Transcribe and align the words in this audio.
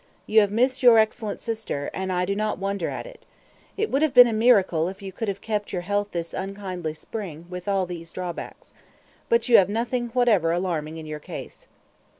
You 0.25 0.41
have 0.41 0.49
missed 0.49 0.81
your 0.81 0.97
excellent 0.97 1.39
sister, 1.39 1.91
and 1.93 2.11
I 2.11 2.25
do 2.25 2.35
not 2.35 2.57
wonder 2.57 2.89
at 2.89 3.05
it. 3.05 3.23
It 3.77 3.91
would 3.91 4.01
have 4.01 4.15
been 4.15 4.25
a 4.25 4.33
miracle 4.33 4.87
if 4.87 5.03
you 5.03 5.11
could 5.11 5.27
have 5.27 5.41
kept 5.41 5.71
your 5.71 5.83
health 5.83 6.09
this 6.11 6.33
unkindly 6.33 6.95
spring, 6.95 7.45
with 7.51 7.67
all 7.67 7.85
these 7.85 8.11
drawbacks. 8.11 8.73
But 9.29 9.47
you 9.47 9.59
have 9.59 9.69
nothing 9.69 10.07
whatever 10.13 10.51
alarming 10.51 10.97
in 10.97 11.05
your 11.05 11.19
case." 11.19 11.67